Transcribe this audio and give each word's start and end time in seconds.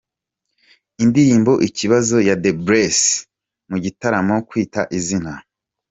Indirimbo 1.03 1.51
Ikibazo 1.67 2.15
ya 2.27 2.35
The 2.43 2.51
Bless, 2.65 2.99
mu 3.69 3.77
gitaramo 3.83 4.35
Kwita 4.49 4.81
Izina:. 4.97 5.31